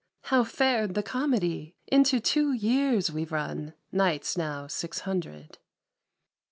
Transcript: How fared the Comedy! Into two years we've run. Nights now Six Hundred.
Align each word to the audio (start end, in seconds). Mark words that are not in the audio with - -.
How 0.23 0.43
fared 0.43 0.95
the 0.95 1.03
Comedy! 1.03 1.75
Into 1.85 2.19
two 2.19 2.53
years 2.53 3.11
we've 3.11 3.31
run. 3.31 3.75
Nights 3.91 4.35
now 4.35 4.65
Six 4.65 5.01
Hundred. 5.01 5.59